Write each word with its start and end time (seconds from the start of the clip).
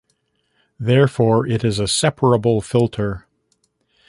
Therefore, 0.79 1.45
it 1.45 1.63
is 1.63 1.77
a 1.77 1.87
separable 1.87 2.59
filter. 2.61 3.27